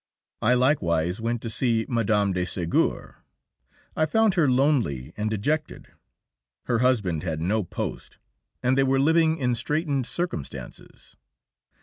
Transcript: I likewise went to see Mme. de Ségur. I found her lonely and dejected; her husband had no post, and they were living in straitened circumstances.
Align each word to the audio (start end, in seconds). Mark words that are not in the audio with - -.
I 0.41 0.55
likewise 0.55 1.21
went 1.21 1.43
to 1.43 1.49
see 1.51 1.85
Mme. 1.87 2.33
de 2.33 2.43
Ségur. 2.45 3.17
I 3.95 4.07
found 4.07 4.33
her 4.33 4.49
lonely 4.49 5.13
and 5.15 5.29
dejected; 5.29 5.89
her 6.63 6.79
husband 6.79 7.21
had 7.21 7.39
no 7.39 7.63
post, 7.63 8.17
and 8.63 8.75
they 8.75 8.83
were 8.83 8.99
living 8.99 9.37
in 9.37 9.53
straitened 9.53 10.07
circumstances. 10.07 11.17